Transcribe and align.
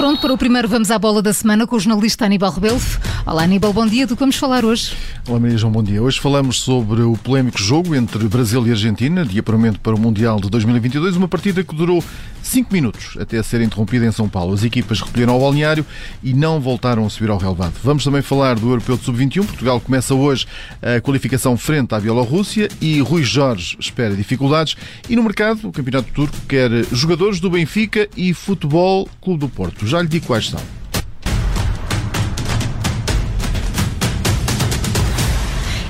pronto 0.00 0.18
para 0.18 0.32
o 0.32 0.38
primeiro 0.38 0.66
Vamos 0.66 0.90
à 0.90 0.98
Bola 0.98 1.20
da 1.20 1.30
Semana 1.30 1.66
com 1.66 1.76
o 1.76 1.78
jornalista 1.78 2.24
Aníbal 2.24 2.50
Rebelo. 2.50 2.80
Olá 3.26 3.42
Aníbal, 3.42 3.70
bom 3.70 3.86
dia. 3.86 4.06
Do 4.06 4.16
que 4.16 4.20
vamos 4.20 4.36
falar 4.36 4.64
hoje? 4.64 4.96
Olá 5.28 5.38
Maria 5.38 5.58
João, 5.58 5.70
bom 5.70 5.82
dia. 5.82 6.02
Hoje 6.02 6.18
falamos 6.18 6.58
sobre 6.58 7.02
o 7.02 7.18
polémico 7.18 7.60
jogo 7.60 7.94
entre 7.94 8.26
Brasil 8.26 8.66
e 8.66 8.70
Argentina, 8.70 9.26
de 9.26 9.42
para 9.42 9.54
o 9.94 10.00
Mundial 10.00 10.40
de 10.40 10.48
2022, 10.48 11.16
uma 11.16 11.28
partida 11.28 11.62
que 11.62 11.74
durou 11.74 12.02
5 12.42 12.72
minutos 12.72 13.16
até 13.18 13.42
ser 13.42 13.60
interrompida 13.60 14.06
em 14.06 14.12
São 14.12 14.28
Paulo. 14.28 14.54
As 14.54 14.64
equipas 14.64 15.00
recolheram 15.00 15.34
ao 15.34 15.40
balneário 15.40 15.84
e 16.22 16.32
não 16.32 16.60
voltaram 16.60 17.06
a 17.06 17.10
subir 17.10 17.30
ao 17.30 17.38
relevado. 17.38 17.74
Vamos 17.82 18.04
também 18.04 18.22
falar 18.22 18.58
do 18.58 18.68
Europeu 18.68 18.96
de 18.96 19.04
Sub-21. 19.04 19.44
Portugal 19.44 19.80
começa 19.80 20.14
hoje 20.14 20.46
a 20.82 21.00
qualificação 21.00 21.56
frente 21.56 21.94
à 21.94 22.00
Bielorrússia 22.00 22.68
e 22.80 23.00
Rui 23.00 23.22
Jorge 23.22 23.76
espera 23.78 24.14
dificuldades. 24.14 24.76
E 25.08 25.16
no 25.16 25.22
mercado, 25.22 25.68
o 25.68 25.72
Campeonato 25.72 26.12
Turco 26.12 26.36
quer 26.48 26.70
jogadores 26.92 27.40
do 27.40 27.50
Benfica 27.50 28.08
e 28.16 28.32
Futebol 28.32 29.08
Clube 29.20 29.40
do 29.40 29.48
Porto. 29.48 29.86
Já 29.86 30.00
lhe 30.00 30.08
digo 30.08 30.26
quais 30.26 30.48
são. 30.48 30.79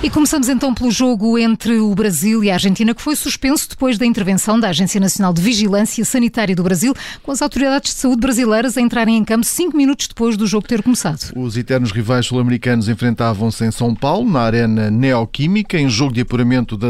E 0.02 0.08
começamos 0.08 0.48
então 0.48 0.72
pelo 0.72 0.90
jogo 0.90 1.38
entre 1.38 1.78
o 1.78 1.94
Brasil 1.94 2.42
e 2.42 2.50
a 2.50 2.54
Argentina, 2.54 2.94
que 2.94 3.02
foi 3.02 3.14
suspenso 3.14 3.68
depois 3.68 3.98
da 3.98 4.06
intervenção 4.06 4.58
da 4.58 4.70
Agência 4.70 4.98
Nacional 4.98 5.30
de 5.30 5.42
Vigilância 5.42 6.02
Sanitária 6.06 6.56
do 6.56 6.62
Brasil, 6.62 6.94
com 7.22 7.30
as 7.30 7.42
autoridades 7.42 7.92
de 7.92 8.00
saúde 8.00 8.18
brasileiras 8.18 8.78
a 8.78 8.80
entrarem 8.80 9.18
em 9.18 9.22
campo 9.22 9.44
cinco 9.44 9.76
minutos 9.76 10.08
depois 10.08 10.38
do 10.38 10.46
jogo 10.46 10.66
ter 10.66 10.82
começado. 10.82 11.30
Os 11.36 11.54
eternos 11.54 11.92
rivais 11.92 12.24
sul-americanos 12.24 12.88
enfrentavam-se 12.88 13.62
em 13.62 13.70
São 13.70 13.94
Paulo, 13.94 14.30
na 14.30 14.40
Arena 14.40 14.90
Neoquímica, 14.90 15.78
em 15.78 15.90
jogo 15.90 16.14
de 16.14 16.22
apuramento 16.22 16.78
da, 16.78 16.88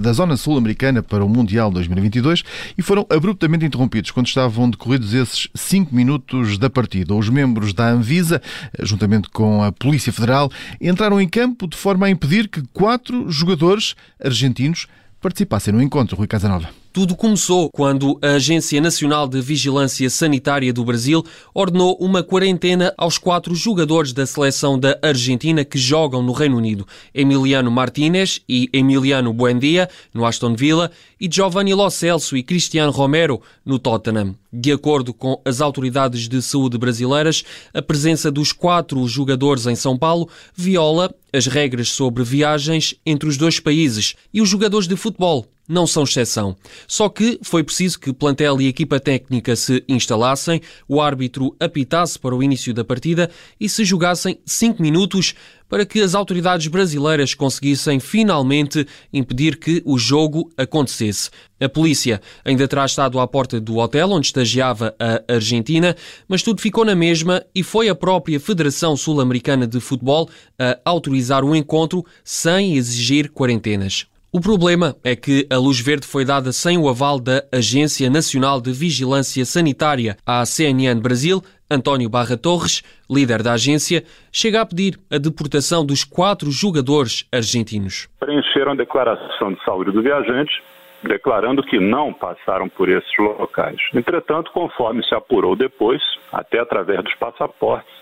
da 0.00 0.12
Zona 0.12 0.36
Sul-Americana 0.36 1.04
para 1.04 1.24
o 1.24 1.28
Mundial 1.28 1.70
2022 1.70 2.42
e 2.76 2.82
foram 2.82 3.06
abruptamente 3.10 3.64
interrompidos 3.64 4.10
quando 4.10 4.26
estavam 4.26 4.68
decorridos 4.68 5.14
esses 5.14 5.48
cinco 5.54 5.94
minutos 5.94 6.58
da 6.58 6.68
partida. 6.68 7.14
Os 7.14 7.28
membros 7.28 7.72
da 7.72 7.90
Anvisa, 7.90 8.42
juntamente 8.80 9.30
com 9.30 9.62
a 9.62 9.70
Polícia 9.70 10.12
Federal, 10.12 10.50
entraram 10.80 11.20
em 11.20 11.28
campo 11.28 11.68
de 11.68 11.76
forma 11.76 12.06
a 12.06 12.10
pedir 12.24 12.48
que 12.48 12.62
quatro 12.72 13.30
jogadores 13.30 13.94
argentinos 14.18 14.86
participassem 15.20 15.74
no 15.74 15.82
encontro, 15.82 16.16
Rui 16.16 16.26
Casanova. 16.26 16.70
Tudo 16.94 17.16
começou 17.16 17.68
quando 17.70 18.16
a 18.22 18.34
Agência 18.34 18.80
Nacional 18.80 19.26
de 19.26 19.40
Vigilância 19.40 20.08
Sanitária 20.08 20.72
do 20.72 20.84
Brasil 20.84 21.24
ordenou 21.52 21.96
uma 22.00 22.22
quarentena 22.22 22.94
aos 22.96 23.18
quatro 23.18 23.52
jogadores 23.52 24.12
da 24.12 24.24
seleção 24.24 24.78
da 24.78 24.96
Argentina 25.02 25.64
que 25.64 25.76
jogam 25.76 26.22
no 26.22 26.30
Reino 26.30 26.56
Unido: 26.56 26.86
Emiliano 27.12 27.68
Martínez 27.68 28.42
e 28.48 28.70
Emiliano 28.72 29.32
Buendia, 29.32 29.90
no 30.14 30.24
Aston 30.24 30.54
Villa, 30.54 30.88
e 31.20 31.28
Giovanni 31.28 31.74
Lo 31.74 31.90
Celso 31.90 32.36
e 32.36 32.44
Cristiano 32.44 32.92
Romero, 32.92 33.42
no 33.66 33.76
Tottenham. 33.76 34.36
De 34.52 34.70
acordo 34.70 35.12
com 35.12 35.42
as 35.44 35.60
autoridades 35.60 36.28
de 36.28 36.40
saúde 36.40 36.78
brasileiras, 36.78 37.42
a 37.74 37.82
presença 37.82 38.30
dos 38.30 38.52
quatro 38.52 39.04
jogadores 39.08 39.66
em 39.66 39.74
São 39.74 39.98
Paulo 39.98 40.28
viola 40.54 41.12
as 41.32 41.48
regras 41.48 41.88
sobre 41.88 42.22
viagens 42.22 42.94
entre 43.04 43.28
os 43.28 43.36
dois 43.36 43.58
países 43.58 44.14
e 44.32 44.40
os 44.40 44.48
jogadores 44.48 44.86
de 44.86 44.94
futebol 44.94 45.44
não 45.68 45.86
são 45.86 46.04
exceção. 46.04 46.56
Só 46.86 47.08
que 47.08 47.38
foi 47.42 47.64
preciso 47.64 47.98
que 47.98 48.12
plantel 48.12 48.60
e 48.60 48.66
equipa 48.66 49.00
técnica 49.00 49.56
se 49.56 49.82
instalassem, 49.88 50.60
o 50.88 51.00
árbitro 51.00 51.54
apitasse 51.58 52.18
para 52.18 52.34
o 52.34 52.42
início 52.42 52.74
da 52.74 52.84
partida 52.84 53.30
e 53.58 53.68
se 53.68 53.84
jogassem 53.84 54.38
cinco 54.44 54.82
minutos 54.82 55.34
para 55.68 55.86
que 55.86 56.00
as 56.00 56.14
autoridades 56.14 56.66
brasileiras 56.68 57.34
conseguissem 57.34 57.98
finalmente 57.98 58.86
impedir 59.12 59.56
que 59.56 59.82
o 59.84 59.98
jogo 59.98 60.50
acontecesse. 60.56 61.30
A 61.60 61.68
polícia 61.68 62.20
ainda 62.44 62.68
terá 62.68 62.84
estado 62.84 63.18
à 63.18 63.26
porta 63.26 63.60
do 63.60 63.78
hotel 63.78 64.10
onde 64.10 64.26
estagiava 64.26 64.94
a 65.00 65.34
Argentina, 65.34 65.96
mas 66.28 66.42
tudo 66.42 66.60
ficou 66.60 66.84
na 66.84 66.94
mesma 66.94 67.44
e 67.54 67.62
foi 67.62 67.88
a 67.88 67.94
própria 67.94 68.38
Federação 68.38 68.96
Sul-Americana 68.96 69.66
de 69.66 69.80
Futebol 69.80 70.28
a 70.58 70.78
autorizar 70.84 71.44
o 71.44 71.56
encontro 71.56 72.04
sem 72.22 72.76
exigir 72.76 73.30
quarentenas. 73.30 74.06
O 74.36 74.40
problema 74.40 74.96
é 75.04 75.14
que 75.14 75.46
a 75.48 75.56
luz 75.56 75.78
verde 75.78 76.04
foi 76.04 76.24
dada 76.24 76.50
sem 76.50 76.76
o 76.76 76.88
aval 76.88 77.20
da 77.20 77.44
Agência 77.52 78.10
Nacional 78.10 78.60
de 78.60 78.72
Vigilância 78.72 79.44
Sanitária, 79.44 80.16
a 80.26 80.44
CNN 80.44 81.00
Brasil. 81.00 81.40
António 81.70 82.10
Barra 82.10 82.36
Torres, 82.36 82.82
líder 83.08 83.44
da 83.44 83.52
agência, 83.52 84.02
chega 84.32 84.60
a 84.60 84.66
pedir 84.66 84.98
a 85.08 85.18
deportação 85.18 85.86
dos 85.86 86.02
quatro 86.02 86.50
jogadores 86.50 87.28
argentinos. 87.32 88.08
Preencheram 88.18 88.72
a 88.72 88.74
declaração 88.74 89.52
de 89.52 89.64
saúde 89.64 89.92
do 89.92 90.02
viajante, 90.02 90.60
declarando 91.04 91.62
que 91.62 91.78
não 91.78 92.12
passaram 92.12 92.68
por 92.68 92.88
esses 92.88 93.16
locais. 93.16 93.78
Entretanto, 93.94 94.50
conforme 94.50 95.04
se 95.04 95.14
apurou 95.14 95.54
depois, 95.54 96.02
até 96.32 96.58
através 96.58 97.04
dos 97.04 97.14
passaportes, 97.14 97.94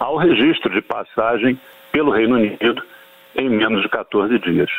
há 0.00 0.10
o 0.10 0.16
registro 0.16 0.72
de 0.72 0.80
passagem 0.80 1.60
pelo 1.92 2.10
Reino 2.10 2.36
Unido 2.36 2.82
em 3.36 3.50
menos 3.50 3.82
de 3.82 3.88
14 3.90 4.38
dias. 4.38 4.70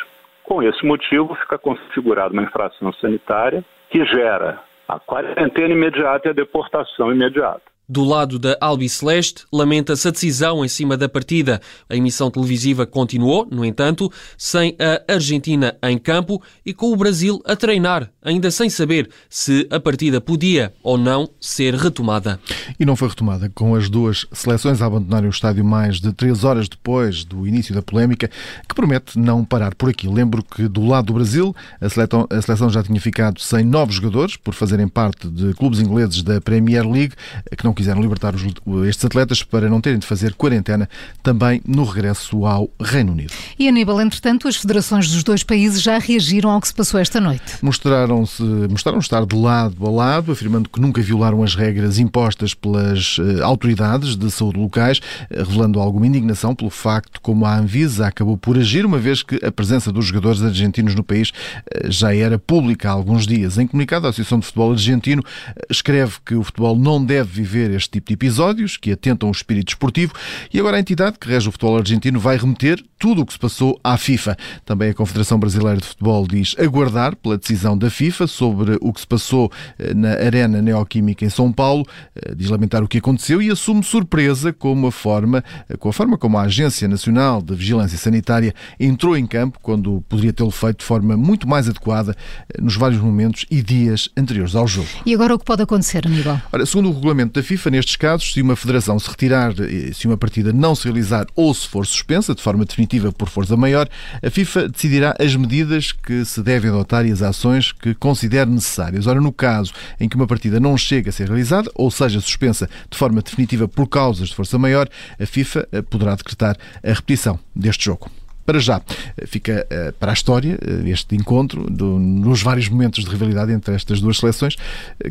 Com 0.50 0.64
esse 0.64 0.84
motivo, 0.84 1.36
fica 1.36 1.60
configurada 1.60 2.34
uma 2.34 2.42
infração 2.42 2.92
sanitária 2.94 3.64
que 3.92 4.04
gera 4.04 4.60
a 4.88 5.00
quarentena 5.00 5.76
imediata 5.76 6.28
e 6.28 6.32
a 6.32 6.34
deportação 6.34 7.12
imediata. 7.12 7.62
Do 7.92 8.04
lado 8.04 8.38
da 8.38 8.56
Albiceleste, 8.62 9.46
lamenta-se 9.52 10.08
a 10.08 10.12
decisão 10.12 10.64
em 10.64 10.68
cima 10.68 10.96
da 10.96 11.10
partida. 11.10 11.60
A 11.90 11.96
emissão 11.96 12.30
televisiva 12.30 12.86
continuou, 12.86 13.48
no 13.50 13.66
entanto, 13.66 14.12
sem 14.38 14.76
a 14.80 15.12
Argentina 15.12 15.76
em 15.82 15.98
campo 15.98 16.40
e 16.64 16.72
com 16.72 16.94
o 16.94 16.96
Brasil 16.96 17.42
a 17.46 17.56
treinar, 17.56 18.12
ainda 18.22 18.52
sem 18.52 18.70
saber 18.70 19.10
se 19.28 19.68
a 19.72 19.80
partida 19.80 20.22
podia 20.22 20.72
ou 20.84 21.00
não 21.00 21.28
ser 21.42 21.74
retomada. 21.74 22.40
E 22.80 22.86
não 22.86 22.96
foi 22.96 23.10
retomada, 23.10 23.50
com 23.56 23.74
as 23.74 23.90
duas 23.90 24.28
seleções 24.32 24.84
a 24.84 24.86
abandonarem 24.86 25.28
o 25.28 25.32
estádio 25.32 25.66
mais 25.66 26.00
de 26.00 26.14
três 26.14 26.44
horas 26.44 26.70
depois 26.70 27.24
do 27.24 27.48
início 27.48 27.74
da 27.74 27.82
polémica, 27.82 28.30
que 28.68 28.76
promete 28.76 29.18
não 29.18 29.44
parar 29.44 29.74
por 29.74 29.90
aqui. 29.90 30.08
Lembro 30.08 30.44
que 30.44 30.68
do 30.68 30.86
lado 30.86 31.08
do 31.08 31.14
Brasil, 31.14 31.56
a 31.82 31.90
seleção, 31.90 32.28
a 32.30 32.40
seleção 32.40 32.70
já 32.70 32.84
tinha 32.84 33.02
ficado 33.02 33.42
sem 33.42 33.64
novos 33.64 33.96
jogadores 33.96 34.38
por 34.38 34.54
fazerem 34.54 34.88
parte 34.88 35.28
de 35.28 35.56
clubes 35.56 35.80
ingleses 35.80 36.22
da 36.22 36.40
Premier 36.40 36.88
League, 36.88 37.16
que 37.58 37.66
não 37.66 37.79
quiseram 37.80 38.02
libertar 38.02 38.36
os, 38.36 38.44
estes 38.88 39.06
atletas 39.06 39.42
para 39.42 39.70
não 39.70 39.80
terem 39.80 40.00
de 40.00 40.06
fazer 40.06 40.34
quarentena 40.34 40.90
também 41.24 41.62
no 41.66 41.86
regresso 41.86 42.46
ao 42.46 42.70
Reino 42.78 43.14
Unido. 43.14 43.34
E 43.58 43.70
Aníbal, 43.70 44.02
entretanto, 44.02 44.50
as 44.50 44.58
federações 44.58 45.10
dos 45.10 45.24
dois 45.24 45.44
países 45.44 45.82
já 45.82 45.98
reagiram 45.98 46.50
ao 46.50 46.60
que 46.60 46.68
se 46.68 46.74
passou 46.74 47.00
esta 47.00 47.22
noite. 47.22 47.58
Mostraram-se, 47.62 48.44
mostraram 48.70 49.00
estar 49.00 49.26
de 49.26 49.34
lado 49.34 49.86
a 49.86 49.90
lado, 49.90 50.34
afirmando 50.34 50.68
que 50.68 50.82
nunca 50.82 51.02
violaram 51.02 51.42
as 51.42 51.56
regras 51.56 52.00
impostas 52.00 52.54
pelas 52.54 53.18
uh, 53.18 53.44
autoridades 53.44 54.18
de 54.18 54.30
saúde 54.30 54.60
locais, 54.60 54.98
uh, 54.98 55.38
revelando 55.38 55.80
alguma 55.80 56.06
indignação 56.06 56.54
pelo 56.54 56.70
facto 56.70 57.22
como 57.22 57.46
a 57.46 57.58
Anvisa 57.58 58.08
acabou 58.08 58.38
por 58.38 58.58
agir, 58.58 58.86
uma 58.86 58.98
vez 58.98 59.24
que 59.24 59.40
a 59.44 59.52
presença 59.52 59.90
dos 59.90 60.06
jogadores 60.06 60.42
argentinos 60.42 60.96
no 60.96 61.04
país 61.04 61.30
uh, 61.30 61.90
já 61.90 62.14
era 62.14 62.38
pública 62.38 62.90
há 62.90 62.92
alguns 62.92 63.26
dias. 63.26 63.58
Em 63.58 63.66
comunicado, 63.66 64.06
a 64.06 64.10
Associação 64.10 64.40
de 64.40 64.48
Futebol 64.48 64.74
Argentino 64.74 65.24
escreve 65.70 66.16
que 66.26 66.36
o 66.36 66.44
futebol 66.44 66.78
não 66.78 67.04
deve 67.04 67.30
viver 67.32 67.69
este 67.70 67.90
tipo 67.90 68.08
de 68.08 68.14
episódios 68.14 68.78
que 68.78 68.92
atentam 68.92 69.30
o 69.30 69.32
espírito 69.32 69.70
esportivo 69.70 70.14
e 70.54 70.60
agora 70.60 70.78
a 70.78 70.80
entidade 70.80 71.18
que 71.20 71.28
rege 71.28 71.50
o 71.50 71.52
futebol 71.52 71.78
argentino 71.78 72.20
vai 72.20 72.38
remeter 72.38 72.84
tudo 73.00 73.22
o 73.22 73.26
que 73.26 73.34
se 73.34 73.40
passou 73.40 73.80
à 73.84 73.98
FIFA. 73.98 74.38
Também 74.66 74.90
a 74.90 74.94
Confederação 74.94 75.40
Brasileira 75.40 75.80
de 75.80 75.88
Futebol 75.88 76.28
diz 76.28 76.56
aguardar 76.60 77.16
pela 77.16 77.38
decisão 77.38 77.78
da 77.78 77.90
FIFA 77.90 78.28
sobre 78.28 78.78
o 78.82 78.92
que 78.92 79.00
se 79.00 79.08
passou 79.08 79.50
eh, 79.78 79.94
na 79.94 80.12
Arena 80.12 80.62
Neoquímica 80.62 81.26
em 81.26 81.30
São 81.30 81.52
Paulo, 81.52 81.86
eh, 82.16 82.34
diz 82.36 82.50
lamentar 82.50 82.84
o 82.84 82.88
que 82.88 82.98
aconteceu 82.98 83.42
e 83.42 83.50
assume 83.50 83.84
surpresa 83.84 84.52
com 84.52 84.86
a 84.86 84.92
forma, 84.92 85.44
eh, 85.70 85.78
com 85.78 85.90
a 85.90 85.94
forma 85.94 86.18
como 86.18 86.38
a 86.38 86.42
Agência 86.44 86.88
Nacional 86.88 87.42
de 87.42 87.56
Vigilância 87.56 87.98
Sanitária 87.98 88.54
entrou 88.78 89.16
em 89.16 89.26
campo 89.26 89.60
quando 89.62 90.04
poderia 90.10 90.34
tê-lo 90.34 90.52
feito 90.52 90.80
de 90.80 90.86
forma 90.86 91.16
muito 91.16 91.48
mais 91.48 91.70
adequada 91.70 92.16
nos 92.62 92.76
vários 92.76 93.02
momentos 93.02 93.46
e 93.50 93.62
dias 93.62 94.10
anteriores 94.18 94.56
ao 94.56 94.68
jogo. 94.68 94.90
E 95.06 95.14
agora 95.14 95.36
o 95.36 95.40
que 95.40 95.46
pode 95.46 95.64
acontecer, 95.64 96.06
Aníbal? 96.06 96.42
Ora, 96.52 96.66
segundo 96.66 96.90
o 96.90 96.94
regulamento 96.94 97.40
da 97.40 97.44
FIFA, 97.44 97.59
nestes 97.68 97.96
casos, 97.96 98.32
se 98.32 98.42
uma 98.42 98.56
federação 98.56 98.98
se 98.98 99.10
retirar, 99.10 99.54
se 99.94 100.08
uma 100.08 100.18
partida 100.18 100.54
não 100.54 100.74
se 100.74 100.86
realizar 100.86 101.26
ou 101.36 101.54
se 101.54 101.68
for 101.68 101.86
suspensa 101.86 102.34
de 102.34 102.42
forma 102.42 102.64
definitiva 102.64 103.12
por 103.12 103.30
força 103.30 103.58
maior, 103.58 103.90
a 104.24 104.30
FIFA 104.30 104.70
decidirá 104.70 105.16
as 105.20 105.36
medidas 105.36 105.92
que 105.92 106.24
se 106.24 106.42
devem 106.42 106.70
adotar 106.70 107.06
e 107.06 107.12
as 107.12 107.22
ações 107.22 107.72
que 107.72 107.94
considere 107.94 108.50
necessárias. 108.50 109.08
Ora, 109.08 109.20
no 109.20 109.32
caso 109.32 109.74
em 110.00 110.08
que 110.08 110.16
uma 110.16 110.28
partida 110.28 110.60
não 110.60 110.78
chegue 110.78 111.10
a 111.10 111.12
ser 111.12 111.28
realizada, 111.28 111.70
ou 111.76 111.92
seja, 111.92 112.22
suspensa 112.22 112.70
de 112.90 112.98
forma 112.98 113.22
definitiva 113.22 113.68
por 113.68 113.88
causas 113.88 114.30
de 114.30 114.36
força 114.36 114.58
maior, 114.58 114.88
a 115.20 115.26
FIFA 115.26 115.68
eh, 115.72 115.82
poderá 115.82 116.16
decretar 116.16 116.58
a 116.84 116.94
repetição 116.94 117.40
deste 117.56 117.86
jogo. 117.86 118.10
Para 118.50 118.58
já. 118.58 118.82
Fica 119.28 119.68
para 120.00 120.12
a 120.12 120.14
história 120.14 120.58
este 120.88 121.16
encontro, 121.16 121.70
do, 121.70 122.00
nos 122.00 122.42
vários 122.42 122.68
momentos 122.68 123.04
de 123.06 123.10
rivalidade 123.12 123.52
entre 123.52 123.76
estas 123.76 124.02
duas 124.02 124.18
seleções, 124.18 124.56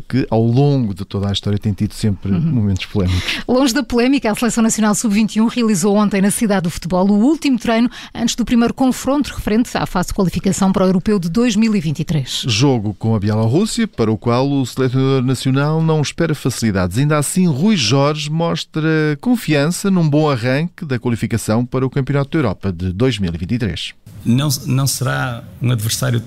que 0.09 0.27
ao 0.29 0.43
longo 0.43 0.93
de 0.93 1.05
toda 1.05 1.29
a 1.29 1.31
história 1.31 1.57
tem 1.57 1.71
tido 1.71 1.93
sempre 1.93 2.33
uhum. 2.33 2.41
momentos 2.41 2.85
polémicos. 2.85 3.39
Longe 3.47 3.73
da 3.73 3.81
polémica, 3.81 4.29
a 4.29 4.35
Seleção 4.35 4.61
Nacional 4.61 4.93
Sub-21 4.93 5.47
realizou 5.47 5.95
ontem 5.95 6.21
na 6.21 6.31
cidade 6.31 6.63
do 6.63 6.69
futebol 6.69 7.09
o 7.09 7.13
último 7.13 7.57
treino 7.57 7.89
antes 8.13 8.35
do 8.35 8.43
primeiro 8.43 8.73
confronto 8.73 9.33
referente 9.33 9.69
à 9.77 9.85
fase 9.85 10.09
de 10.09 10.15
qualificação 10.15 10.73
para 10.73 10.83
o 10.83 10.87
Europeu 10.89 11.17
de 11.17 11.29
2023. 11.29 12.43
Jogo 12.45 12.93
com 12.93 13.15
a 13.15 13.19
Bielorrússia, 13.19 13.87
para 13.87 14.11
o 14.11 14.17
qual 14.17 14.51
o 14.51 14.65
selecionador 14.65 15.23
nacional 15.23 15.81
não 15.81 16.01
espera 16.01 16.35
facilidades. 16.35 16.97
Ainda 16.97 17.17
assim, 17.17 17.47
Rui 17.47 17.77
Jorge 17.77 18.29
mostra 18.29 19.17
confiança 19.21 19.89
num 19.89 20.09
bom 20.09 20.29
arranque 20.29 20.83
da 20.83 20.99
qualificação 20.99 21.65
para 21.65 21.85
o 21.85 21.89
Campeonato 21.89 22.31
da 22.31 22.37
Europa 22.37 22.73
de 22.73 22.91
2023. 23.31 23.93
Não, 24.25 24.49
não 24.65 24.87
será 24.87 25.43
um 25.61 25.71
adversário 25.71 26.21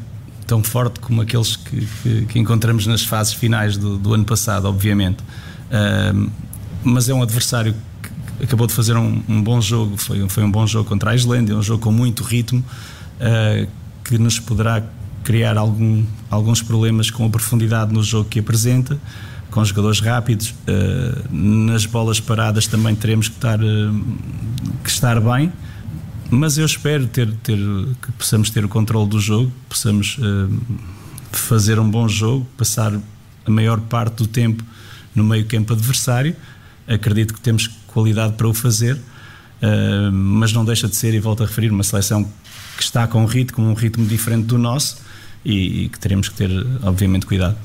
tão 0.46 0.62
forte 0.62 1.00
como 1.00 1.20
aqueles 1.22 1.56
que, 1.56 1.86
que, 2.02 2.26
que 2.26 2.38
encontramos 2.38 2.86
nas 2.86 3.04
fases 3.04 3.32
finais 3.32 3.76
do, 3.76 3.96
do 3.96 4.14
ano 4.14 4.24
passado, 4.24 4.66
obviamente. 4.66 5.22
Uh, 5.22 6.30
mas 6.84 7.08
é 7.08 7.14
um 7.14 7.22
adversário 7.22 7.74
que 8.02 8.44
acabou 8.44 8.66
de 8.66 8.72
fazer 8.72 8.96
um, 8.96 9.22
um, 9.28 9.42
bom 9.42 9.60
jogo, 9.60 9.96
foi, 9.96 10.28
foi 10.28 10.42
um 10.42 10.50
bom 10.50 10.66
jogo 10.66 10.88
contra 10.88 11.12
a 11.12 11.14
Islândia, 11.14 11.56
um 11.56 11.62
jogo 11.62 11.82
com 11.82 11.92
muito 11.92 12.22
ritmo, 12.24 12.64
uh, 13.20 13.68
que 14.04 14.18
nos 14.18 14.38
poderá 14.38 14.82
criar 15.22 15.56
algum, 15.56 16.04
alguns 16.28 16.60
problemas 16.60 17.10
com 17.10 17.24
a 17.24 17.30
profundidade 17.30 17.92
no 17.92 18.02
jogo 18.02 18.28
que 18.28 18.40
apresenta, 18.40 18.98
com 19.50 19.64
jogadores 19.64 20.00
rápidos. 20.00 20.50
Uh, 20.50 21.34
nas 21.34 21.86
bolas 21.86 22.18
paradas 22.18 22.66
também 22.66 22.94
teremos 22.94 23.28
que 23.28 23.36
estar, 23.36 23.60
uh, 23.60 24.04
que 24.82 24.90
estar 24.90 25.20
bem, 25.20 25.52
mas 26.32 26.58
eu 26.58 26.66
espero 26.66 27.06
ter, 27.06 27.30
ter, 27.42 27.56
que 27.56 28.12
possamos 28.12 28.50
ter 28.50 28.64
o 28.64 28.68
controle 28.68 29.08
do 29.08 29.20
jogo, 29.20 29.52
possamos 29.68 30.18
fazer 31.30 31.78
um 31.78 31.90
bom 31.90 32.08
jogo, 32.08 32.46
passar 32.56 32.92
a 33.44 33.50
maior 33.50 33.80
parte 33.80 34.16
do 34.16 34.26
tempo 34.26 34.64
no 35.14 35.22
meio 35.22 35.44
campo 35.46 35.72
adversário 35.72 36.34
acredito 36.86 37.34
que 37.34 37.40
temos 37.40 37.68
qualidade 37.86 38.34
para 38.34 38.48
o 38.48 38.54
fazer, 38.54 38.94
uh, 38.96 40.12
mas 40.12 40.52
não 40.52 40.64
deixa 40.64 40.88
de 40.88 40.96
ser, 40.96 41.14
e 41.14 41.20
volto 41.20 41.42
a 41.42 41.46
referir, 41.46 41.70
uma 41.70 41.82
seleção 41.82 42.24
que 42.76 42.82
está 42.82 43.06
com 43.06 43.22
um 43.22 43.26
ritmo, 43.26 43.64
um 43.64 43.74
ritmo 43.74 44.06
diferente 44.06 44.46
do 44.46 44.58
nosso 44.58 44.98
e, 45.44 45.84
e 45.84 45.88
que 45.88 45.98
teremos 45.98 46.28
que 46.28 46.34
ter, 46.34 46.50
obviamente, 46.82 47.26
cuidado. 47.26 47.56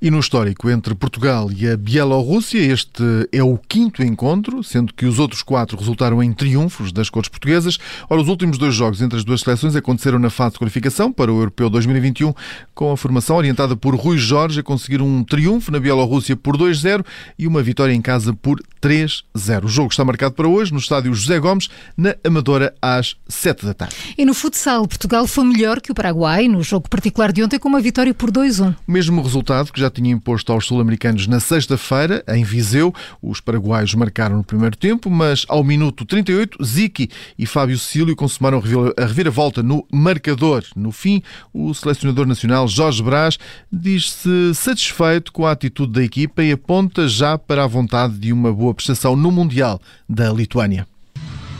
E 0.00 0.10
no 0.10 0.20
histórico 0.20 0.70
entre 0.70 0.94
Portugal 0.94 1.50
e 1.50 1.68
a 1.68 1.76
Bielorrússia, 1.76 2.58
este 2.58 3.02
é 3.32 3.42
o 3.42 3.58
quinto 3.58 4.02
encontro, 4.02 4.62
sendo 4.62 4.92
que 4.92 5.06
os 5.06 5.18
outros 5.18 5.42
quatro 5.42 5.76
resultaram 5.76 6.22
em 6.22 6.32
triunfos 6.32 6.92
das 6.92 7.10
cores 7.10 7.28
portuguesas. 7.28 7.78
Ora, 8.08 8.20
os 8.20 8.28
últimos 8.28 8.58
dois 8.58 8.74
jogos 8.74 9.00
entre 9.02 9.18
as 9.18 9.24
duas 9.24 9.40
seleções 9.40 9.76
aconteceram 9.76 10.18
na 10.18 10.30
fase 10.30 10.52
de 10.52 10.58
qualificação 10.58 11.12
para 11.12 11.32
o 11.32 11.38
Europeu 11.38 11.70
2021, 11.70 12.32
com 12.74 12.92
a 12.92 12.96
formação 12.96 13.36
orientada 13.36 13.76
por 13.76 13.94
Rui 13.94 14.18
Jorge 14.18 14.60
a 14.60 14.62
conseguir 14.62 15.00
um 15.00 15.24
triunfo 15.24 15.70
na 15.72 15.80
Bielorrússia 15.80 16.36
por 16.36 16.56
2-0 16.56 17.04
e 17.38 17.46
uma 17.46 17.62
vitória 17.62 17.92
em 17.92 18.02
casa 18.02 18.32
por 18.32 18.60
3-0. 18.82 19.64
O 19.64 19.68
jogo 19.68 19.90
está 19.90 20.04
marcado 20.04 20.34
para 20.34 20.48
hoje 20.48 20.72
no 20.72 20.78
estádio 20.78 21.14
José 21.14 21.38
Gomes, 21.38 21.68
na 21.96 22.14
Amadora, 22.24 22.74
às 22.80 23.16
7 23.28 23.66
da 23.66 23.74
tarde. 23.74 23.94
E 24.16 24.24
no 24.24 24.34
futsal, 24.34 24.86
Portugal 24.86 25.26
foi 25.26 25.44
melhor 25.44 25.80
que 25.80 25.90
o 25.90 25.94
Paraguai 25.94 26.48
no 26.48 26.62
jogo 26.62 26.88
particular 26.88 27.32
de 27.32 27.42
ontem 27.42 27.58
com 27.58 27.68
uma 27.68 27.80
vitória 27.80 28.12
por 28.14 28.30
2-1. 28.30 28.74
O 28.86 28.92
mesmo 28.92 29.22
resultado 29.22 29.55
que 29.64 29.80
já 29.80 29.90
tinha 29.90 30.10
imposto 30.10 30.52
aos 30.52 30.66
sul-americanos 30.66 31.26
na 31.26 31.40
sexta-feira, 31.40 32.24
em 32.28 32.44
Viseu. 32.44 32.94
Os 33.22 33.40
paraguaios 33.40 33.94
marcaram 33.94 34.36
no 34.36 34.44
primeiro 34.44 34.76
tempo, 34.76 35.10
mas 35.10 35.44
ao 35.48 35.64
minuto 35.64 36.04
38, 36.04 36.64
Ziki 36.64 37.08
e 37.38 37.46
Fábio 37.46 37.78
Cílio 37.78 38.14
consumaram 38.14 38.62
a 38.96 39.04
reviravolta 39.04 39.62
no 39.62 39.86
marcador. 39.92 40.64
No 40.74 40.92
fim, 40.92 41.22
o 41.52 41.72
selecionador 41.74 42.26
nacional 42.26 42.68
Jorge 42.68 43.02
Brás 43.02 43.38
diz-se 43.72 44.54
satisfeito 44.54 45.32
com 45.32 45.46
a 45.46 45.52
atitude 45.52 45.92
da 45.92 46.04
equipa 46.04 46.42
e 46.42 46.52
aponta 46.52 47.08
já 47.08 47.38
para 47.38 47.64
a 47.64 47.66
vontade 47.66 48.18
de 48.18 48.32
uma 48.32 48.52
boa 48.52 48.74
prestação 48.74 49.16
no 49.16 49.30
Mundial 49.30 49.80
da 50.08 50.32
Lituânia. 50.32 50.86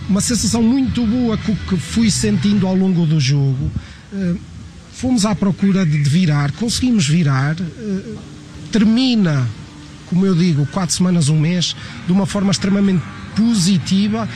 Uma 0.08 0.20
sensação 0.20 0.62
muito 0.62 1.04
boa 1.04 1.36
que 1.36 1.76
fui 1.76 2.10
sentindo 2.10 2.66
ao 2.66 2.76
longo 2.76 3.04
do 3.06 3.18
jogo 3.18 3.70
eh, 4.12 4.34
fomos 4.96 5.26
à 5.26 5.34
procura 5.34 5.84
de, 5.84 5.98
virar, 5.98 6.50
conseguimos 6.52 7.06
virar, 7.06 7.54
eh, 7.60 8.14
termina, 8.72 9.46
como 10.06 10.24
eu 10.24 10.34
digo, 10.34 10.66
quatro 10.66 10.94
semanas, 10.96 11.28
um 11.28 11.38
mês, 11.38 11.76
de 12.06 12.12
uma 12.12 12.24
forma 12.24 12.50
extremamente 12.50 13.02
positiva, 13.36 14.26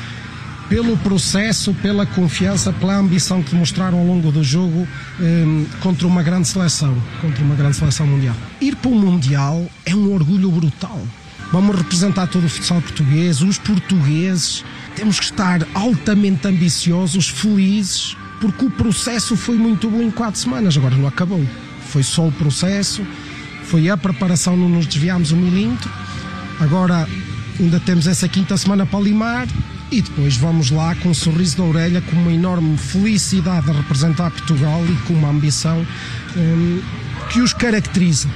pelo 0.69 0.97
processo, 0.99 1.75
pela 1.75 2.05
confiança, 2.05 2.73
pela 2.73 2.95
ambição 2.95 3.43
que 3.43 3.51
demonstraram 3.51 3.99
ao 3.99 4.07
longo 4.07 4.31
do 4.31 4.45
jogo 4.45 4.87
eh, 5.19 5.65
contra 5.81 6.07
uma 6.07 6.23
grande 6.23 6.47
seleção, 6.47 6.95
contra 7.23 7.43
uma 7.43 7.55
grande 7.55 7.77
seleção 7.77 8.07
mundial. 8.07 8.37
Ir 8.61 8.77
para 8.77 8.91
o 8.91 8.95
Mundial 8.95 9.67
é 9.87 9.95
um 9.95 10.13
orgulho 10.13 10.51
brutal. 10.51 11.01
Vamos 11.51 11.75
representar 11.75 12.27
todo 12.27 12.45
o 12.45 12.49
futsal 12.49 12.83
português, 12.83 13.41
os 13.41 13.59
portugueses. 13.59 14.63
Temos 14.95 15.19
que 15.19 15.25
estar 15.25 15.67
altamente 15.75 16.47
ambiciosos, 16.47 17.29
felizes, 17.29 18.15
porque 18.41 18.65
o 18.65 18.71
processo 18.71 19.37
foi 19.37 19.57
muito 19.57 19.89
bom 19.91 20.03
em 20.03 20.11
quatro 20.11 20.41
semanas, 20.41 20.77
agora 20.77 20.97
não 20.97 21.07
acabou. 21.07 21.45
Foi 21.89 22.03
só 22.03 22.27
o 22.27 22.33
processo, 22.33 23.07
foi 23.65 23.89
a 23.91 23.97
preparação, 23.97 24.57
não 24.57 24.69
nos 24.69 24.87
desviámos 24.87 25.33
um 25.33 25.37
milímetro. 25.37 25.91
Agora 26.59 27.07
ainda 27.59 27.79
temos 27.81 28.07
essa 28.07 28.29
quinta 28.29 28.57
semana 28.57 28.87
para 28.87 29.01
limar 29.01 29.47
e 29.91 30.01
depois 30.01 30.37
vamos 30.37 30.71
lá 30.71 30.95
com 30.97 31.11
um 31.11 31.15
sorriso 31.15 31.59
da 31.59 31.65
orelha, 31.65 32.01
com 32.01 32.17
uma 32.17 32.33
enorme 32.33 32.77
felicidade 32.79 33.67
de 33.67 33.73
representar 33.73 34.31
Portugal 34.31 34.83
e 34.87 35.07
com 35.07 35.15
uma 35.15 35.29
ambição 35.29 35.87
hum, 36.37 36.81
que 37.31 37.41
os 37.41 37.53
caracteriza. 37.53 38.29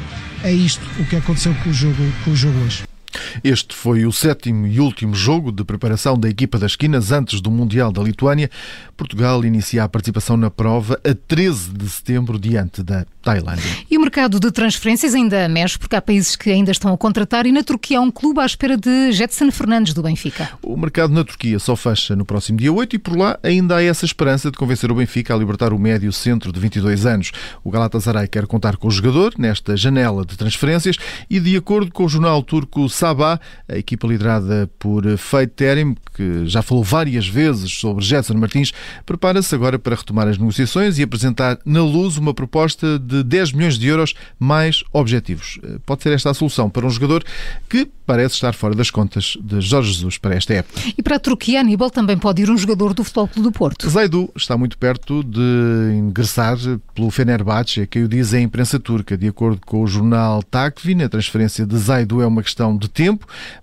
É 0.43 0.53
isto 0.53 0.83
o 0.99 1.07
que 1.07 1.17
aconteceu 1.17 1.55
com 1.63 1.71
o 1.71 1.73
jogo, 1.73 2.13
com 2.25 2.33
o 2.33 2.37
jogo 2.37 2.59
hoje. 2.61 2.94
Este 3.43 3.75
foi 3.75 4.07
o 4.07 4.13
sétimo 4.13 4.67
e 4.67 4.81
último 4.81 5.15
jogo 5.15 5.51
de 5.51 5.65
preparação 5.65 6.19
da 6.19 6.29
equipa 6.29 6.59
das 6.59 6.73
esquinas 6.73 7.11
antes 7.11 7.41
do 7.41 7.51
Mundial 7.51 7.91
da 7.91 8.03
Lituânia. 8.03 8.51
Portugal 8.97 9.45
inicia 9.45 9.85
a 9.85 9.89
participação 9.89 10.37
na 10.37 10.51
prova 10.51 11.01
a 11.05 11.15
13 11.15 11.73
de 11.73 11.89
setembro 11.89 12.39
diante 12.39 12.83
da 12.83 13.05
Tailândia. 13.23 13.65
E 13.91 13.97
o 13.97 14.01
mercado 14.01 14.39
de 14.39 14.51
transferências 14.53 15.15
ainda 15.15 15.49
mexe, 15.49 15.79
porque 15.79 15.97
há 15.97 16.03
países 16.03 16.37
que 16.37 16.51
ainda 16.51 16.71
estão 16.71 16.93
a 16.93 16.99
contratar 16.99 17.47
e 17.47 17.53
na 17.53 17.63
Turquia 17.63 17.99
há 17.99 18.01
um 18.01 18.11
clube 18.11 18.41
à 18.41 18.47
espera 18.47 18.77
de 18.77 19.13
Jetson 19.13 19.51
Fernandes 19.51 19.95
do 19.95 20.03
Benfica. 20.03 20.51
O 20.63 20.77
mercado 20.77 21.13
na 21.13 21.25
Turquia 21.25 21.59
só 21.59 21.75
fecha 21.75 22.15
no 22.15 22.25
próximo 22.25 22.59
dia 22.59 22.73
8 22.73 22.97
e 22.97 22.99
por 22.99 23.17
lá 23.17 23.39
ainda 23.43 23.77
há 23.77 23.83
essa 23.83 24.05
esperança 24.05 24.51
de 24.51 24.59
convencer 24.59 24.93
o 24.93 24.95
Benfica 24.95 25.35
a 25.35 25.39
libertar 25.39 25.73
o 25.73 25.79
médio 25.79 26.13
centro 26.13 26.53
de 26.53 26.61
22 26.61 27.07
anos. 27.07 27.33
O 27.65 27.71
Galatasaray 27.71 28.29
quer 28.29 28.47
contar 28.47 28.77
com 28.77 28.89
o 28.89 28.91
jogador 28.91 29.35
nesta 29.39 29.77
janela 29.77 30.25
de 30.25 30.37
transferências 30.37 30.97
e 31.29 31.41
de 31.41 31.57
acordo 31.57 31.91
com 31.91 32.05
o 32.05 32.09
jornal 32.09 32.43
turco 32.43 32.89
Sabah, 32.89 33.24
a 33.33 33.77
equipa 33.79 34.07
liderada 34.07 34.71
por 34.79 35.05
Feito 35.17 35.53
Terim, 35.55 35.97
que 36.15 36.47
já 36.47 36.63
falou 36.63 36.85
várias 36.85 37.27
vezes 37.27 37.73
sobre 37.73 38.05
Jetson 38.05 38.35
Martins, 38.35 38.73
prepara-se 39.07 39.55
agora 39.55 39.79
para 39.79 39.97
retomar 39.97 40.29
as 40.29 40.39
negociações 40.39 40.99
e 40.99 41.03
apresentar 41.03 41.59
na 41.65 41.83
luz 41.83 42.17
uma 42.17 42.35
proposta 42.35 42.99
de 42.99 43.23
10 43.23 43.53
milhões 43.53 43.79
de 43.79 43.87
euros 43.89 44.15
mais 44.39 44.85
objetivos. 44.93 45.59
Eh, 45.63 45.79
pode 45.87 46.03
ser 46.03 46.13
esta 46.13 46.31
a 46.31 46.35
solução 46.35 46.69
para 46.69 46.87
um 46.87 46.91
jogador 46.91 47.25
que 47.69 47.89
parece 48.07 48.35
estar 48.35 48.53
fora 48.53 48.75
das 48.75 48.91
contas 48.91 49.37
de 49.41 49.61
Jorge 49.61 49.93
Jesus 49.93 50.19
para 50.19 50.35
esta 50.35 50.55
época. 50.55 50.81
E 50.97 51.03
para 51.03 51.17
a 51.17 51.19
Turquia, 51.19 51.61
Aníbal, 51.61 51.91
também 51.91 52.19
pode 52.19 52.43
ir 52.43 52.51
um 52.51 52.57
jogador 52.57 52.93
do 52.93 53.03
Futebol 53.03 53.29
Clube 53.29 53.49
do 53.49 53.53
Porto. 53.53 53.89
Zaidu 53.89 54.31
está 54.37 54.57
muito 54.57 54.77
perto 54.77 55.23
de 55.23 55.95
ingressar 55.97 56.57
pelo 56.95 57.11
Fenerbahçe, 57.11 57.87
que 57.87 58.01
o 58.01 58.09
diz 58.09 58.35
a 58.35 58.41
imprensa 58.41 58.79
turca. 58.79 59.17
De 59.17 59.29
acordo 59.29 59.61
com 59.65 59.83
o 59.83 59.87
jornal 59.87 60.43
Takvin, 60.43 61.03
a 61.03 61.09
transferência 61.09 61.65
de 61.67 61.77
Zaidu 61.79 62.21
é 62.21 62.27
uma 62.27 62.43
questão 62.43 62.77
de 62.77 62.89
tempo, 62.89 63.14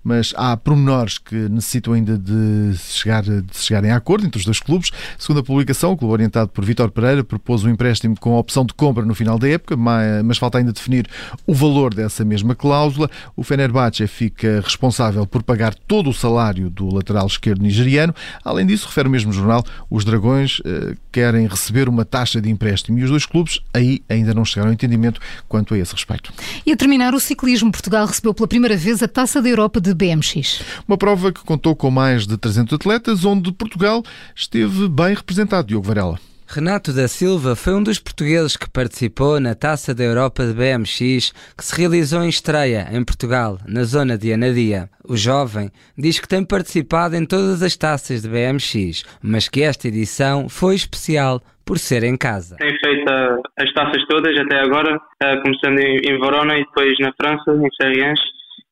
mas 0.02 0.32
há 0.36 0.56
pormenores 0.56 1.18
que 1.18 1.34
necessitam 1.34 1.92
ainda 1.94 2.16
de, 2.16 2.76
chegar, 2.76 3.22
de 3.22 3.42
chegarem 3.52 3.90
a 3.90 3.96
acordo 3.96 4.26
entre 4.26 4.38
os 4.38 4.44
dois 4.44 4.60
clubes. 4.60 4.90
Segundo 5.18 5.40
a 5.40 5.42
publicação, 5.42 5.92
o 5.92 5.96
clube 5.96 6.12
orientado 6.12 6.48
por 6.50 6.64
Vítor 6.64 6.90
Pereira 6.90 7.24
propôs 7.24 7.64
um 7.64 7.70
empréstimo 7.70 8.18
com 8.18 8.34
a 8.34 8.38
opção 8.38 8.64
de 8.64 8.74
compra 8.74 9.04
no 9.04 9.14
final 9.14 9.38
da 9.38 9.48
época, 9.48 9.76
mas 9.76 10.38
falta 10.38 10.58
ainda 10.58 10.72
definir 10.72 11.06
o 11.46 11.54
valor 11.54 11.94
dessa 11.94 12.24
mesma 12.24 12.54
cláusula. 12.54 13.10
O 13.36 13.42
Fenerbahçe 13.42 14.06
fica 14.06 14.60
responsável 14.60 15.26
por 15.26 15.42
pagar 15.42 15.74
todo 15.74 16.10
o 16.10 16.14
salário 16.14 16.70
do 16.70 16.92
lateral 16.94 17.26
esquerdo 17.26 17.62
nigeriano. 17.62 18.14
Além 18.44 18.66
disso, 18.66 18.86
refere 18.86 19.08
o 19.08 19.10
mesmo 19.10 19.32
jornal, 19.32 19.64
os 19.90 20.04
Dragões 20.04 20.60
eh, 20.64 20.94
querem 21.10 21.46
receber 21.46 21.88
uma 21.88 22.04
taxa 22.04 22.40
de 22.40 22.48
empréstimo 22.48 22.98
e 22.98 23.04
os 23.04 23.10
dois 23.10 23.26
clubes 23.26 23.60
aí 23.72 24.02
ainda 24.08 24.32
não 24.32 24.44
chegaram 24.44 24.70
a 24.70 24.74
entendimento 24.74 25.20
quanto 25.48 25.74
a 25.74 25.78
esse 25.78 25.92
respeito. 25.92 26.32
E 26.64 26.72
a 26.72 26.76
terminar 26.76 27.14
o 27.14 27.20
ciclismo, 27.20 27.70
Portugal 27.70 28.06
recebeu 28.06 28.32
pela 28.32 28.48
primeira 28.48 28.76
vez 28.76 29.02
a 29.02 29.08
Taça 29.08 29.41
da 29.42 29.48
Europa 29.48 29.80
de 29.80 29.92
BMX. 29.92 30.62
Uma 30.86 30.96
prova 30.96 31.32
que 31.32 31.44
contou 31.44 31.76
com 31.76 31.90
mais 31.90 32.26
de 32.26 32.36
300 32.36 32.74
atletas, 32.74 33.24
onde 33.24 33.52
Portugal 33.52 34.02
esteve 34.34 34.88
bem 34.88 35.14
representado, 35.14 35.68
Diogo 35.68 35.86
Varela. 35.86 36.18
Renato 36.54 36.92
da 36.92 37.08
Silva 37.08 37.56
foi 37.56 37.74
um 37.74 37.82
dos 37.82 37.98
portugueses 37.98 38.58
que 38.58 38.68
participou 38.68 39.40
na 39.40 39.54
Taça 39.54 39.94
da 39.94 40.04
Europa 40.04 40.44
de 40.44 40.52
BMX 40.52 41.32
que 41.56 41.64
se 41.64 41.74
realizou 41.74 42.22
em 42.22 42.28
estreia 42.28 42.88
em 42.92 43.02
Portugal, 43.02 43.56
na 43.66 43.84
zona 43.84 44.18
de 44.18 44.34
Anadia. 44.34 44.90
O 45.02 45.16
jovem 45.16 45.70
diz 45.96 46.20
que 46.20 46.28
tem 46.28 46.44
participado 46.44 47.16
em 47.16 47.24
todas 47.24 47.62
as 47.62 47.74
taças 47.74 48.20
de 48.20 48.28
BMX, 48.28 49.02
mas 49.22 49.48
que 49.48 49.62
esta 49.62 49.88
edição 49.88 50.46
foi 50.46 50.74
especial 50.74 51.40
por 51.64 51.78
ser 51.78 52.04
em 52.04 52.18
casa. 52.18 52.56
Tenho 52.56 52.76
feito 52.84 53.10
as 53.58 53.72
taças 53.72 54.04
todas 54.06 54.38
até 54.38 54.60
agora, 54.60 55.00
eh, 55.22 55.36
começando 55.40 55.78
em 55.78 56.20
Verona 56.20 56.58
e 56.58 56.64
depois 56.64 56.92
na 56.98 57.14
França, 57.14 57.50
em 57.50 57.68
Serriens, 57.80 58.20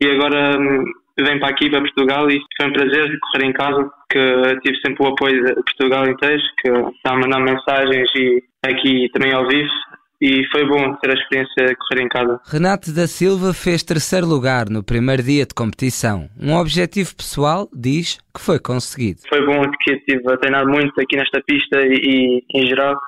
e 0.00 0.10
agora 0.10 0.58
hum, 0.58 0.84
venho 1.18 1.40
para 1.40 1.50
aqui, 1.50 1.68
para 1.70 1.80
Portugal, 1.80 2.30
e 2.30 2.40
foi 2.56 2.68
um 2.68 2.72
prazer 2.72 3.18
correr 3.20 3.46
em 3.46 3.52
casa 3.52 3.90
que 4.10 4.60
tive 4.62 4.80
sempre 4.80 5.04
o 5.04 5.08
apoio 5.08 5.44
de 5.44 5.54
Portugal 5.54 6.08
inteiro, 6.08 6.42
que 6.60 6.68
está 6.68 7.12
a 7.12 7.18
mandar 7.18 7.40
mensagens 7.40 8.08
e 8.16 8.42
aqui 8.64 9.08
também 9.12 9.32
ao 9.32 9.46
vivo. 9.46 9.70
E 10.22 10.46
foi 10.52 10.66
bom 10.66 10.94
ter 10.96 11.10
a 11.10 11.14
experiência 11.14 11.64
de 11.64 11.74
correr 11.76 12.02
em 12.02 12.08
casa. 12.08 12.38
Renato 12.44 12.92
da 12.92 13.06
Silva 13.06 13.54
fez 13.54 13.82
terceiro 13.82 14.26
lugar 14.26 14.68
no 14.68 14.84
primeiro 14.84 15.22
dia 15.22 15.46
de 15.46 15.54
competição. 15.54 16.28
Um 16.38 16.54
objetivo 16.56 17.16
pessoal, 17.16 17.66
diz, 17.72 18.18
que 18.34 18.38
foi 18.38 18.58
conseguido. 18.58 19.20
Foi 19.26 19.40
bom 19.46 19.62
porque 19.62 19.92
estive 19.92 20.30
a 20.30 20.36
treinar 20.36 20.66
muito 20.66 20.92
aqui 21.00 21.16
nesta 21.16 21.40
pista 21.40 21.80
e, 21.80 22.42
e 22.52 22.58
em 22.58 22.66
geral 22.66 23.00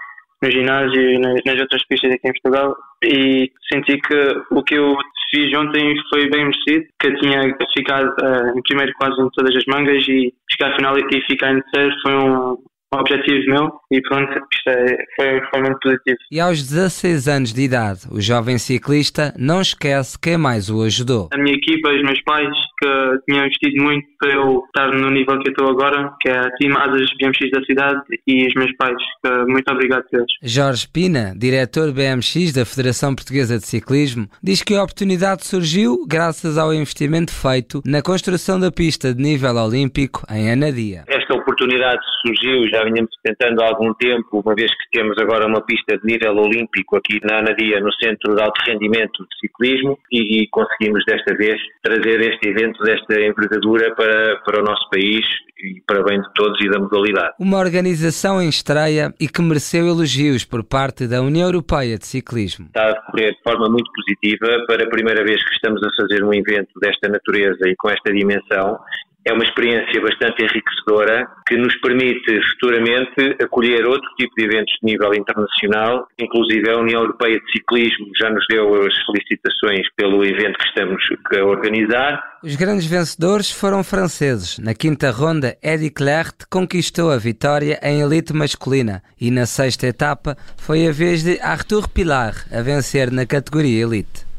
no 0.42 0.50
ginásio 0.50 1.00
e 1.00 1.18
nas 1.18 1.60
outras 1.60 1.86
pistas 1.86 2.12
aqui 2.12 2.28
em 2.28 2.32
Portugal 2.32 2.74
e 3.04 3.52
senti 3.70 3.98
que 3.98 4.34
o 4.50 4.62
que 4.64 4.74
eu 4.74 4.96
fiz 5.34 5.56
ontem 5.56 5.94
foi 6.10 6.28
bem 6.28 6.44
merecido, 6.44 6.84
que 7.00 7.08
eu 7.08 7.16
tinha 7.18 7.56
ficado 7.76 8.08
uh, 8.08 8.58
em 8.58 8.62
primeiro 8.62 8.92
quase 8.98 9.20
em 9.20 9.28
todas 9.30 9.56
as 9.56 9.64
mangas 9.66 10.06
e 10.06 10.32
chegar 10.50 10.72
à 10.72 10.76
final 10.76 10.98
e 10.98 11.22
ficar 11.26 11.52
em 11.52 11.60
terceiro 11.62 11.94
foi 12.02 12.14
um, 12.14 12.56
um 12.94 12.98
objetivo 12.98 13.44
meu 13.46 13.72
e 13.90 14.00
pronto, 14.02 14.32
é, 14.68 14.96
foi, 15.16 15.40
foi 15.50 15.60
muito 15.62 15.78
positivo. 15.80 16.16
E 16.30 16.38
aos 16.38 16.62
16 16.62 17.28
anos 17.28 17.52
de 17.52 17.62
idade, 17.62 18.00
o 18.10 18.20
jovem 18.20 18.58
ciclista 18.58 19.32
não 19.38 19.60
esquece 19.60 20.18
quem 20.20 20.36
mais 20.36 20.68
o 20.68 20.82
ajudou. 20.82 21.28
A 21.32 21.38
minha 21.38 21.56
equipa, 21.56 21.88
os 21.88 22.02
meus 22.02 22.22
pais, 22.22 22.54
que 22.82 23.18
tinham 23.28 23.46
investido 23.46 23.82
muito 23.82 24.06
para 24.18 24.32
eu 24.32 24.64
estar 24.66 24.92
no 24.92 25.10
nível 25.10 25.38
que 25.38 25.48
eu 25.48 25.52
estou 25.52 25.70
agora, 25.70 26.12
que 26.20 26.28
é 26.28 26.38
a 26.38 26.50
Team 26.56 26.76
Asas 26.76 27.08
BMX 27.20 27.50
da 27.52 27.64
cidade 27.64 28.00
e 28.26 28.46
os 28.46 28.54
meus 28.54 28.74
pais, 28.76 28.96
que, 29.24 29.44
muito 29.46 29.70
obrigado 29.70 30.04
a 30.12 30.16
eles. 30.16 30.32
Jorge 30.42 30.88
Pina, 30.88 31.34
diretor 31.36 31.92
BMX 31.92 32.52
da 32.52 32.64
Federação 32.64 33.14
Portuguesa 33.14 33.58
de 33.58 33.66
Ciclismo, 33.66 34.28
diz 34.42 34.62
que 34.62 34.74
a 34.74 34.82
oportunidade 34.82 35.46
surgiu 35.46 36.04
graças 36.08 36.58
ao 36.58 36.74
investimento 36.74 37.32
feito 37.32 37.80
na 37.86 38.02
construção 38.02 38.58
da 38.58 38.72
pista 38.72 39.14
de 39.14 39.22
nível 39.22 39.54
olímpico 39.54 40.24
em 40.30 40.50
Anadia. 40.50 41.04
Esta 41.06 41.34
oportunidade 41.62 42.02
surgiu, 42.20 42.68
já 42.68 42.84
vinhamos 42.84 43.10
tentando 43.22 43.62
há 43.62 43.68
algum 43.68 43.94
tempo, 43.94 44.42
uma 44.44 44.54
vez 44.54 44.70
que 44.70 44.98
temos 44.98 45.16
agora 45.18 45.46
uma 45.46 45.60
pista 45.60 45.96
de 45.96 46.04
nível 46.04 46.36
olímpico 46.36 46.96
aqui 46.96 47.20
na 47.22 47.38
Anadia, 47.38 47.80
no 47.80 47.92
Centro 47.94 48.34
de 48.34 48.42
Alto 48.42 48.60
Rendimento 48.66 49.24
de 49.24 49.38
Ciclismo, 49.40 49.98
e, 50.10 50.42
e 50.42 50.48
conseguimos 50.48 51.04
desta 51.04 51.34
vez 51.36 51.60
trazer 51.82 52.20
este 52.20 52.48
evento 52.48 52.82
desta 52.82 53.20
envergadura 53.20 53.94
para, 53.94 54.36
para 54.44 54.60
o 54.60 54.64
nosso 54.64 54.88
país 54.90 55.24
e 55.62 55.80
para 55.86 56.02
bem 56.02 56.20
de 56.20 56.32
todos 56.34 56.58
e 56.60 56.68
da 56.68 56.78
modalidade. 56.78 57.34
Uma 57.38 57.58
organização 57.58 58.42
em 58.42 58.48
estreia 58.48 59.14
e 59.20 59.28
que 59.28 59.40
mereceu 59.40 59.86
elogios 59.86 60.44
por 60.44 60.64
parte 60.64 61.06
da 61.06 61.22
União 61.22 61.46
Europeia 61.46 61.96
de 61.96 62.06
Ciclismo. 62.06 62.66
Está 62.66 62.88
a 62.88 62.92
decorrer 62.92 63.32
de 63.32 63.42
forma 63.42 63.68
muito 63.68 63.90
positiva 63.92 64.64
para 64.66 64.84
a 64.84 64.90
primeira 64.90 65.24
vez 65.24 65.42
que 65.44 65.54
estamos 65.54 65.80
a 65.82 65.88
fazer 65.96 66.24
um 66.24 66.34
evento 66.34 66.78
desta 66.80 67.08
natureza 67.08 67.68
e 67.68 67.76
com 67.76 67.90
esta 67.90 68.12
dimensão 68.12 68.78
é 69.24 69.32
uma 69.32 69.44
experiência 69.44 70.00
bastante 70.00 70.42
enriquecedora 70.42 71.26
que 71.46 71.56
nos 71.56 71.74
permite 71.80 72.40
futuramente 72.50 73.36
acolher 73.42 73.86
outro 73.86 74.08
tipo 74.16 74.34
de 74.36 74.44
eventos 74.44 74.72
de 74.82 74.92
nível 74.92 75.14
internacional, 75.14 76.06
inclusive 76.18 76.70
a 76.70 76.78
União 76.78 77.02
Europeia 77.02 77.38
de 77.38 77.52
Ciclismo 77.52 78.06
já 78.18 78.30
nos 78.30 78.44
deu 78.50 78.74
as 78.74 78.94
felicitações 79.06 79.86
pelo 79.96 80.24
evento 80.24 80.58
que 80.58 80.66
estamos 80.66 81.02
a 81.36 81.44
organizar. 81.44 82.22
Os 82.42 82.56
grandes 82.56 82.86
vencedores 82.86 83.50
foram 83.50 83.84
franceses. 83.84 84.58
Na 84.58 84.74
quinta 84.74 85.10
ronda, 85.10 85.56
Eddy 85.62 85.90
Clert 85.90 86.46
conquistou 86.50 87.10
a 87.10 87.18
vitória 87.18 87.78
em 87.82 88.00
elite 88.00 88.32
masculina 88.32 89.02
e 89.20 89.30
na 89.30 89.46
sexta 89.46 89.86
etapa 89.86 90.36
foi 90.56 90.88
a 90.88 90.92
vez 90.92 91.22
de 91.22 91.40
Arthur 91.40 91.88
Pilar 91.88 92.34
a 92.52 92.60
vencer 92.62 93.12
na 93.12 93.24
categoria 93.24 93.84
elite. 93.84 94.31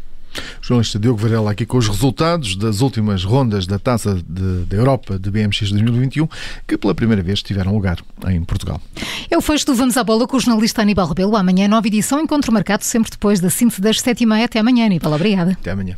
Jornalista 0.62 1.00
Diogo 1.00 1.20
Varela 1.20 1.52
aqui 1.52 1.66
com 1.66 1.78
os 1.78 1.88
resultados 1.88 2.56
das 2.56 2.82
últimas 2.82 3.24
rondas 3.24 3.68
da 3.68 3.78
Taça 3.80 4.22
da 4.28 4.76
Europa 4.76 5.20
de 5.20 5.30
BMX 5.30 5.72
2021, 5.72 6.28
que 6.68 6.78
pela 6.78 6.96
primeira 6.96 7.22
vez 7.22 7.42
tiveram 7.42 7.74
lugar 7.74 7.98
em 8.28 8.44
Portugal. 8.44 8.82
É 9.30 9.38
o 9.38 9.42
fecho 9.42 9.66
do 9.66 9.76
Vamos 9.76 9.98
à 9.98 10.04
Bola 10.04 10.28
com 10.28 10.38
o 10.38 10.40
jornalista 10.40 10.82
Aníbal 10.82 11.08
Rebelo. 11.08 11.36
Amanhã, 11.36 11.68
nova 11.68 11.88
edição, 11.88 12.20
encontro 12.20 12.52
marcado 12.52 12.84
sempre 12.84 13.12
depois 13.12 13.40
da 13.40 13.50
síntese 13.50 13.82
das 13.82 14.00
sete 14.00 14.24
e 14.24 14.26
meia. 14.26 14.46
Até 14.46 14.60
amanhã, 14.60 14.86
Aníbal. 14.86 15.14
Obrigada. 15.14 15.52
Até 15.52 15.72
amanhã. 15.72 15.98